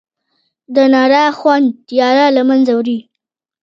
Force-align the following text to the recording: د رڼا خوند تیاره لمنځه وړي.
د 0.73 0.75
رڼا 0.93 1.25
خوند 1.39 1.67
تیاره 1.87 2.25
لمنځه 2.37 2.73
وړي. 2.75 2.99